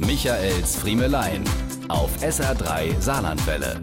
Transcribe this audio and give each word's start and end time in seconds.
Michaels 0.00 0.76
Friemelein 0.76 1.42
auf 1.88 2.22
SR3 2.22 3.00
Saarlandwelle. 3.00 3.82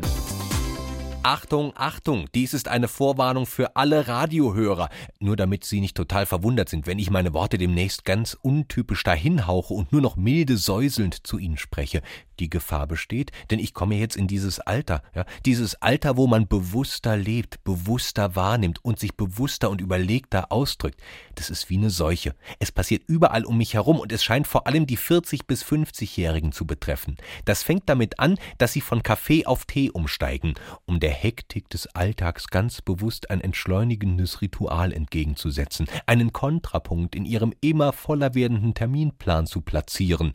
Achtung, 1.24 1.74
Achtung, 1.76 2.28
dies 2.34 2.54
ist 2.54 2.70
eine 2.70 2.88
Vorwarnung 2.88 3.46
für 3.46 3.76
alle 3.76 4.08
Radiohörer. 4.08 4.90
Nur 5.20 5.36
damit 5.36 5.66
Sie 5.66 5.82
nicht 5.82 5.98
total 5.98 6.26
verwundert 6.26 6.70
sind, 6.70 6.88
wenn 6.88 7.00
ich 7.00 7.10
meine 7.10 7.34
Worte 7.34 7.58
demnächst 7.58 8.06
ganz 8.06 8.38
untypisch 8.42 9.04
dahinhauche 9.04 9.74
und 9.74 9.92
nur 9.92 10.02
noch 10.02 10.16
milde 10.16 10.56
säuselnd 10.56 11.28
zu 11.28 11.38
Ihnen 11.38 11.58
spreche. 11.58 12.02
Die 12.40 12.50
Gefahr 12.50 12.88
besteht, 12.88 13.32
denn 13.50 13.60
ich 13.60 13.74
komme 13.74 13.96
jetzt 13.96 14.16
in 14.16 14.28
dieses 14.28 14.60
Alter, 14.60 15.02
ja, 15.14 15.26
dieses 15.46 15.82
Alter, 15.82 16.18
wo 16.18 16.28
man 16.28 16.48
bewusster 16.48 17.16
lebt, 17.16 17.64
bewusster 17.64 18.36
wahrnimmt 18.36 18.84
und 18.84 19.00
sich 19.00 19.16
bewusster 19.16 19.70
und 19.70 19.82
überlegter 19.82 20.52
ausdrückt. 20.52 21.00
Das 21.36 21.50
ist 21.50 21.70
wie 21.70 21.78
eine 21.78 21.90
Seuche. 21.90 22.36
Es 22.60 22.72
passiert 22.72 23.04
überall 23.08 23.46
um 23.46 23.58
mich 23.58 23.74
herum 23.74 24.00
und 24.00 24.12
es 24.12 24.24
scheint 24.24 24.48
vor 24.48 24.68
allem 24.68 24.86
die 24.86 24.98
40 24.98 25.48
bis 25.48 25.64
50-Jährigen 25.64 26.52
zu 26.52 26.66
betreffen. 26.66 27.18
Das 27.46 27.64
fängt 27.64 27.90
damit 27.90 28.20
an, 28.20 28.38
dass 28.58 28.74
sie 28.74 28.82
von 28.82 29.04
Kaffee 29.04 29.46
auf 29.46 29.66
Tee 29.66 29.90
umsteigen, 29.92 30.56
um 30.86 31.00
der 31.00 31.12
Hektik 31.12 31.70
des 31.70 31.88
Alltags 31.88 32.48
ganz 32.48 32.82
bewusst 32.82 33.30
ein 33.30 33.42
entschleunigendes 33.42 34.42
Ritual 34.42 34.92
entgegenzusetzen, 34.92 35.88
einen 36.06 36.34
Kontrapunkt 36.34 37.16
in 37.16 37.26
ihrem 37.26 37.54
immer 37.62 37.94
voller 37.94 38.36
werdenden 38.36 38.74
Terminplan 38.74 39.48
zu 39.48 39.62
platzieren. 39.62 40.34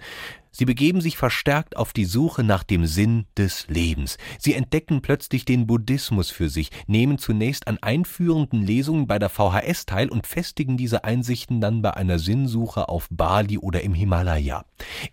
Sie 0.53 0.65
begeben 0.65 1.01
sich 1.01 1.17
verstärkt 1.17 1.77
auf 1.77 1.93
die 1.93 2.05
Suche 2.05 2.43
nach 2.43 2.65
dem 2.65 2.87
Sinn 2.87 3.27
des 3.37 3.67
Lebens. 3.69 4.19
Sie 4.39 4.55
entdecken 4.55 5.01
plötzlich 5.01 5.45
den 5.45 5.67
Buddhismus 5.67 6.31
für 6.31 6.49
sich, 6.49 6.71
nehmen 6.87 7.19
zunächst 7.19 7.69
an 7.69 7.79
einführenden 7.81 8.63
Lesungen 8.63 9.07
bei 9.07 9.19
der 9.19 9.29
VHS 9.29 9.87
teil 9.87 10.09
und 10.09 10.27
festigen 10.27 10.77
diese 10.77 11.05
Einsichten 11.05 11.61
dann 11.61 11.83
bei 11.83 11.95
einer 11.95 12.19
Sinnsuche 12.19 12.89
auf 12.89 13.07
Bali 13.11 13.59
oder 13.59 13.83
im 13.83 13.95
Himalaya. 13.95 14.65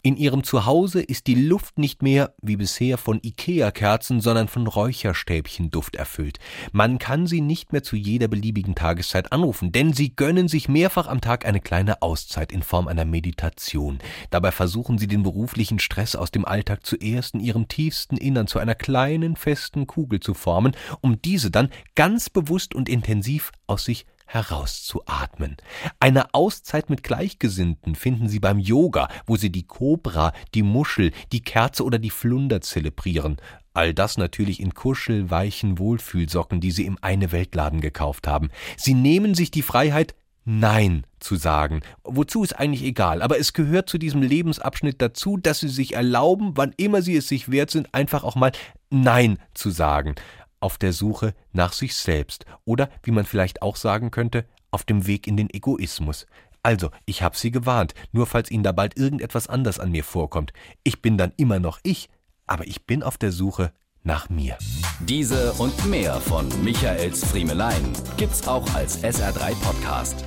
In 0.02 0.18
ihrem 0.18 0.44
Zuhause 0.44 1.02
ist 1.02 1.28
die 1.28 1.36
Luft 1.36 1.78
nicht 1.78 2.02
mehr, 2.02 2.34
wie 2.42 2.58
bisher, 2.58 2.98
von 2.98 3.20
Ikea-Kerzen, 3.22 4.22
sondern 4.22 4.48
von 4.48 4.66
Räucherstäbchenduft 4.66 5.96
erfüllt. 5.96 6.40
Man 6.72 6.98
kann 6.98 7.28
sie 7.28 7.42
nicht 7.42 7.74
mehr 7.74 7.84
zu 7.84 7.96
jeder 7.96 8.28
beliebigen 8.28 8.74
Tageszeit 8.74 9.32
anrufen, 9.32 9.72
denn 9.72 9.94
sie 9.94 10.16
gönnen 10.16 10.48
sich 10.48 10.68
mehrfach 10.68 11.08
am 11.08 11.22
Tag 11.22 11.46
eine 11.46 11.60
kleine 11.60 12.02
Auszeit 12.02 12.52
in 12.52 12.64
Form 12.64 12.88
einer 12.88 13.06
Meditation. 13.06 14.00
Dabei 14.30 14.52
versuchen 14.52 14.98
sie 14.98 15.08
den 15.08 15.27
beruflichen 15.28 15.80
Stress 15.80 16.16
aus 16.16 16.32
dem 16.32 16.46
Alltag 16.46 16.86
zuerst 16.86 17.34
in 17.34 17.42
ihrem 17.42 17.68
tiefsten 17.68 18.16
Innern 18.16 18.48
zu 18.48 18.60
einer 18.60 18.76
kleinen, 18.76 19.36
festen 19.36 19.86
Kugel 19.86 20.22
zu 20.22 20.34
formen, 20.34 20.72
um 21.02 21.22
diese 21.22 21.52
dann 21.52 21.68
ganz 21.96 22.30
bewusst 22.30 22.74
und 22.74 22.88
intensiv 22.88 23.52
aus 23.66 23.84
sich 23.84 24.06
herauszuatmen. 24.26 25.58
Eine 26.00 26.34
Auszeit 26.34 26.90
mit 26.90 27.04
Gleichgesinnten 27.04 27.96
finden 27.96 28.30
Sie 28.30 28.40
beim 28.40 28.58
Yoga, 28.58 29.10
wo 29.26 29.36
Sie 29.36 29.50
die 29.50 29.68
Kobra, 29.68 30.32
die 30.54 30.64
Muschel, 30.64 31.12
die 31.34 31.42
Kerze 31.42 31.84
oder 31.84 32.00
die 32.00 32.10
Flunder 32.10 32.62
zelebrieren. 32.62 33.36
All 33.74 33.94
das 33.94 34.18
natürlich 34.18 34.62
in 34.62 34.74
kuschelweichen 34.74 35.78
Wohlfühlsocken, 35.78 36.62
die 36.62 36.72
Sie 36.72 36.86
im 36.86 36.98
Eine 37.02 37.34
Weltladen 37.34 37.82
gekauft 37.82 38.28
haben. 38.28 38.50
Sie 38.78 38.94
nehmen 38.94 39.36
sich 39.36 39.52
die 39.52 39.62
Freiheit, 39.62 40.16
Nein 40.50 41.06
zu 41.20 41.36
sagen. 41.36 41.82
Wozu 42.06 42.42
ist 42.42 42.54
eigentlich 42.58 42.84
egal, 42.84 43.22
aber 43.22 43.38
es 43.38 43.52
gehört 43.52 43.90
zu 43.90 43.98
diesem 43.98 44.22
Lebensabschnitt 44.22 45.02
dazu, 45.02 45.36
dass 45.36 45.60
sie 45.60 45.68
sich 45.68 45.94
erlauben, 45.94 46.54
wann 46.56 46.74
immer 46.78 47.02
sie 47.02 47.18
es 47.18 47.28
sich 47.28 47.52
wert 47.52 47.70
sind, 47.70 47.94
einfach 47.94 48.24
auch 48.24 48.36
mal 48.36 48.54
Nein 48.90 49.40
zu 49.54 49.72
sagen. 49.72 50.16
Auf 50.62 50.78
der 50.78 50.94
Suche 50.94 51.34
nach 51.52 51.74
sich 51.74 51.96
selbst 51.96 52.46
oder, 52.64 52.88
wie 53.04 53.12
man 53.12 53.26
vielleicht 53.26 53.62
auch 53.62 53.76
sagen 53.76 54.10
könnte, 54.10 54.46
auf 54.72 54.86
dem 54.86 55.06
Weg 55.06 55.28
in 55.28 55.36
den 55.36 55.50
Egoismus. 55.50 56.28
Also, 56.64 56.92
ich 57.06 57.24
hab 57.24 57.36
Sie 57.36 57.52
gewarnt, 57.52 57.94
nur 58.14 58.26
falls 58.26 58.50
Ihnen 58.50 58.64
da 58.64 58.72
bald 58.72 58.98
irgendetwas 58.98 59.48
anders 59.48 59.80
an 59.80 59.92
mir 59.92 60.06
vorkommt. 60.06 60.54
Ich 60.84 61.02
bin 61.02 61.18
dann 61.18 61.34
immer 61.36 61.60
noch 61.60 61.80
ich, 61.84 62.08
aber 62.46 62.66
ich 62.66 62.86
bin 62.86 63.04
auf 63.04 63.18
der 63.18 63.34
Suche 63.34 63.74
nach 64.04 64.30
mir. 64.30 64.58
Diese 65.02 65.52
und 65.54 65.86
mehr 65.88 66.22
von 66.22 66.48
Michaels 66.64 67.26
Friemelein 67.26 67.92
gibt's 68.16 68.48
auch 68.48 68.74
als 68.74 69.04
SR3 69.04 69.54
Podcast. 69.62 70.26